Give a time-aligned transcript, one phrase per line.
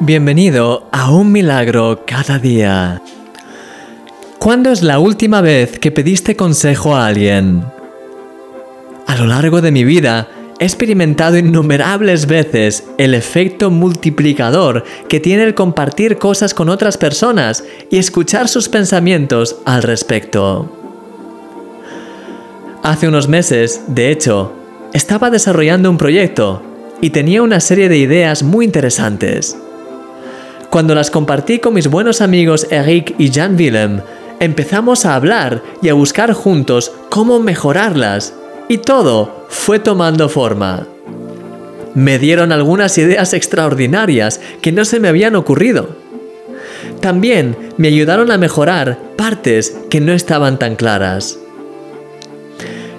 [0.00, 3.02] Bienvenido a Un Milagro cada día.
[4.38, 7.64] ¿Cuándo es la última vez que pediste consejo a alguien?
[9.08, 10.28] A lo largo de mi vida
[10.60, 17.64] he experimentado innumerables veces el efecto multiplicador que tiene el compartir cosas con otras personas
[17.90, 20.70] y escuchar sus pensamientos al respecto.
[22.84, 24.52] Hace unos meses, de hecho,
[24.92, 26.62] estaba desarrollando un proyecto
[27.00, 29.56] y tenía una serie de ideas muy interesantes.
[30.70, 34.02] Cuando las compartí con mis buenos amigos Eric y Jan Willem,
[34.38, 38.34] empezamos a hablar y a buscar juntos cómo mejorarlas,
[38.68, 40.86] y todo fue tomando forma.
[41.94, 45.96] Me dieron algunas ideas extraordinarias que no se me habían ocurrido.
[47.00, 51.38] También me ayudaron a mejorar partes que no estaban tan claras.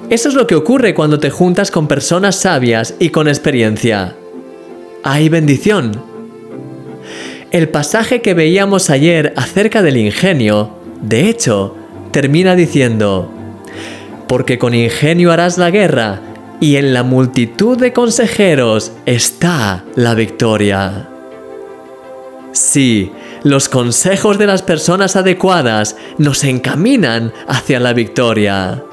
[0.09, 4.15] Eso es lo que ocurre cuando te juntas con personas sabias y con experiencia.
[5.03, 6.08] Hay bendición
[7.51, 11.75] el pasaje que veíamos ayer acerca del ingenio, de hecho,
[12.11, 13.31] termina diciendo,
[14.27, 16.21] porque con ingenio harás la guerra,
[16.59, 21.07] y en la multitud de consejeros está la victoria.
[22.51, 23.11] Sí,
[23.43, 28.83] los consejos de las personas adecuadas nos encaminan hacia la victoria.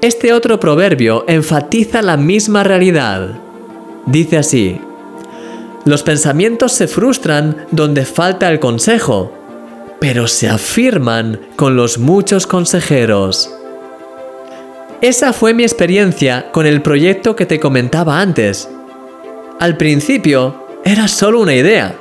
[0.00, 3.38] Este otro proverbio enfatiza la misma realidad.
[4.06, 4.80] Dice así,
[5.84, 9.32] los pensamientos se frustran donde falta el consejo,
[9.98, 13.50] pero se afirman con los muchos consejeros.
[15.00, 18.68] Esa fue mi experiencia con el proyecto que te comentaba antes.
[19.58, 21.96] Al principio era solo una idea,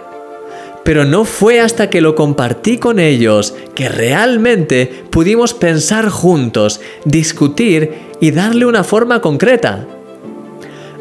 [0.84, 7.94] pero no fue hasta que lo compartí con ellos que realmente pudimos pensar juntos, discutir
[8.20, 9.86] y darle una forma concreta.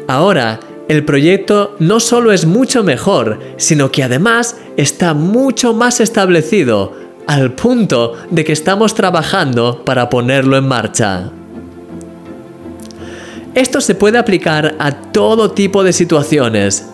[0.07, 0.59] Ahora
[0.89, 6.93] el proyecto no solo es mucho mejor, sino que además está mucho más establecido,
[7.27, 11.29] al punto de que estamos trabajando para ponerlo en marcha.
[13.53, 16.89] Esto se puede aplicar a todo tipo de situaciones.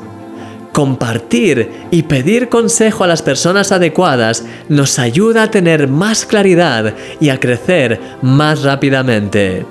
[0.73, 7.29] Compartir y pedir consejo a las personas adecuadas nos ayuda a tener más claridad y
[7.29, 9.65] a crecer más rápidamente.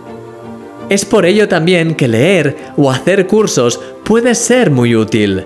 [0.88, 5.44] Es por ello también que leer o hacer cursos puede ser muy útil,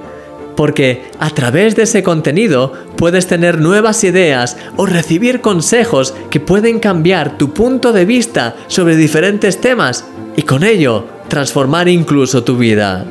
[0.56, 6.80] porque a través de ese contenido puedes tener nuevas ideas o recibir consejos que pueden
[6.80, 10.04] cambiar tu punto de vista sobre diferentes temas
[10.36, 13.06] y con ello transformar incluso tu vida.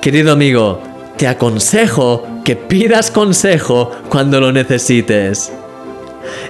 [0.00, 0.80] Querido amigo,
[1.16, 5.52] te aconsejo que pidas consejo cuando lo necesites.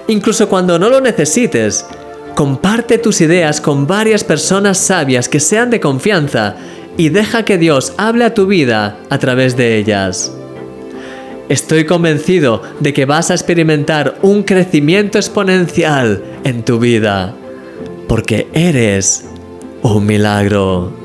[0.07, 1.85] Incluso cuando no lo necesites,
[2.35, 6.57] comparte tus ideas con varias personas sabias que sean de confianza
[6.97, 10.33] y deja que Dios hable a tu vida a través de ellas.
[11.47, 17.33] Estoy convencido de que vas a experimentar un crecimiento exponencial en tu vida,
[18.07, 19.25] porque eres
[19.81, 21.04] un milagro.